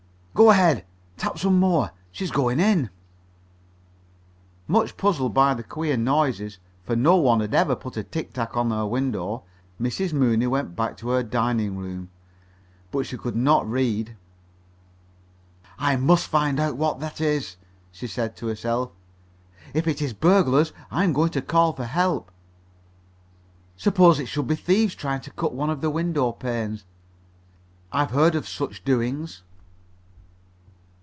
"Go 0.33 0.49
ahead. 0.49 0.85
Tap 1.17 1.37
some 1.37 1.59
more. 1.59 1.91
She's 2.09 2.31
going 2.31 2.59
in." 2.61 2.89
Much 4.65 4.95
puzzled 4.95 5.33
by 5.33 5.53
the 5.53 5.61
queer 5.61 5.97
noises, 5.97 6.57
for 6.83 6.95
no 6.95 7.17
one 7.17 7.41
had 7.41 7.53
ever 7.53 7.75
before 7.75 7.91
put 7.91 7.97
a 7.97 8.03
tic 8.03 8.31
tac 8.33 8.55
on 8.55 8.71
her 8.71 8.87
window, 8.87 9.43
Mrs. 9.79 10.13
Mooney 10.13 10.47
went 10.47 10.73
back 10.75 10.95
to 10.97 11.09
her 11.09 11.21
dining 11.21 11.77
room. 11.77 12.09
But 12.91 13.05
she 13.05 13.17
could 13.17 13.35
not 13.35 13.69
read. 13.69 14.15
"I 15.77 15.97
must 15.97 16.27
find 16.29 16.61
out 16.61 16.77
what 16.77 17.01
that 17.01 17.19
is," 17.19 17.57
she 17.91 18.07
said 18.07 18.37
to 18.37 18.47
herself. 18.47 18.91
"If 19.73 19.85
it's 19.85 20.13
burglars, 20.13 20.71
I'm 20.89 21.11
going 21.11 21.31
to 21.31 21.41
call 21.41 21.73
for 21.73 21.85
help. 21.85 22.31
Suppose 23.75 24.17
it 24.17 24.27
should 24.27 24.47
be 24.47 24.55
thieves 24.55 24.95
trying 24.95 25.21
to 25.21 25.31
cut 25.31 25.53
one 25.53 25.69
of 25.69 25.81
the 25.81 25.89
window 25.91 26.31
panes? 26.31 26.85
I've 27.91 28.15
read 28.15 28.33
of 28.35 28.47
such 28.47 28.83
doings." 28.85 29.43